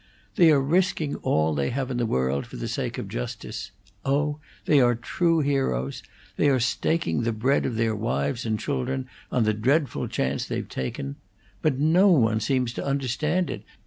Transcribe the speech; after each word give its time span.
They 0.35 0.49
are 0.51 0.59
risking 0.59 1.13
all 1.17 1.53
they 1.53 1.69
have 1.69 1.91
in 1.91 1.97
the 1.97 2.07
world 2.07 2.47
for 2.47 2.57
the 2.57 2.67
sake 2.67 2.97
of 2.97 3.07
justice! 3.07 3.69
Oh, 4.03 4.39
they 4.65 4.81
are 4.81 4.95
true 4.95 5.41
heroes! 5.41 6.01
They 6.37 6.49
are 6.49 6.59
staking 6.59 7.21
the 7.21 7.31
bread 7.31 7.67
of 7.67 7.75
their 7.75 7.95
wives 7.95 8.43
and 8.43 8.59
children 8.59 9.07
on 9.31 9.43
the 9.43 9.53
dreadful 9.53 10.07
chance 10.07 10.43
they've 10.47 10.67
taken! 10.67 11.17
But 11.61 11.77
no 11.77 12.07
one 12.07 12.39
seems 12.39 12.73
to 12.73 12.83
understand 12.83 13.51
it. 13.51 13.63